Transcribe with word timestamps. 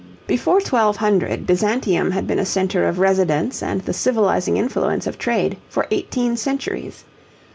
Before 0.25 0.55
1200, 0.55 1.45
Byzantium 1.45 2.09
had 2.09 2.25
been 2.25 2.39
a 2.39 2.43
centre 2.43 2.87
of 2.87 2.97
residence 2.97 3.61
and 3.61 3.81
the 3.81 3.93
civilizing 3.93 4.57
influence 4.57 5.05
of 5.05 5.19
trade 5.19 5.57
for 5.69 5.85
eighteen 5.91 6.35
centuries. 6.37 7.03